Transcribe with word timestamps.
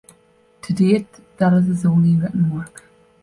To 0.63 0.73
date, 0.73 1.37
that 1.37 1.53
is 1.53 1.67
his 1.67 1.85
only 1.85 2.15
written 2.19 2.49
work. 2.55 2.85